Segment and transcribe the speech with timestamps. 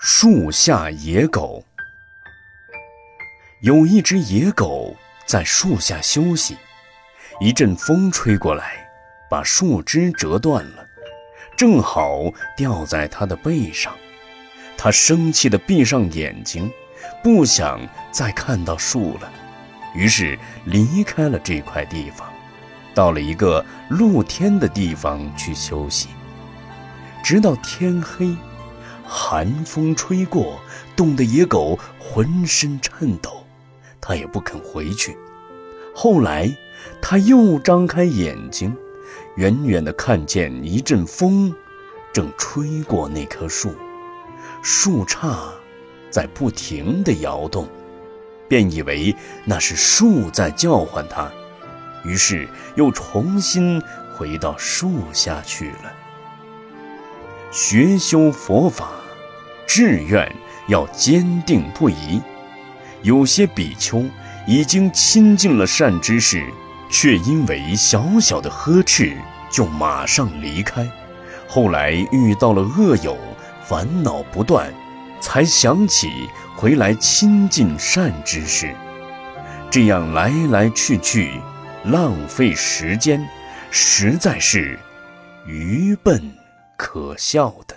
[0.00, 1.64] 树下野狗。
[3.62, 4.94] 有一只野狗
[5.26, 6.56] 在树下休息，
[7.40, 8.88] 一阵风吹过来，
[9.28, 10.86] 把树枝折断了，
[11.56, 13.92] 正好掉在它的背上。
[14.76, 16.70] 它生气地闭上眼睛，
[17.20, 17.80] 不想
[18.12, 19.28] 再看到树了，
[19.96, 22.32] 于是离开了这块地方，
[22.94, 26.06] 到了一个露天的地方去休息，
[27.20, 28.36] 直到天黑。
[29.10, 30.60] 寒风吹过，
[30.94, 33.42] 冻得野狗浑身颤抖，
[34.02, 35.16] 它也不肯回去。
[35.94, 36.54] 后来，
[37.00, 38.76] 它又张开眼睛，
[39.36, 41.52] 远远地看见一阵风
[42.12, 43.74] 正吹过那棵树，
[44.62, 45.38] 树杈
[46.10, 47.66] 在不停地摇动，
[48.46, 51.32] 便以为那是树在叫唤它，
[52.04, 53.82] 于是又重新
[54.14, 55.92] 回到树下去了。
[57.50, 58.90] 学修佛法。
[59.68, 60.26] 志愿
[60.66, 62.20] 要坚定不移。
[63.02, 64.02] 有些比丘
[64.46, 66.42] 已经亲近了善知识，
[66.90, 69.16] 却因为小小的呵斥
[69.52, 70.88] 就马上离开。
[71.46, 73.16] 后来遇到了恶友，
[73.62, 74.72] 烦恼不断，
[75.20, 76.08] 才想起
[76.56, 78.74] 回来亲近善知识。
[79.70, 81.40] 这样来来去去，
[81.84, 83.28] 浪费时间，
[83.70, 84.78] 实在是
[85.46, 86.34] 愚笨
[86.76, 87.76] 可笑的。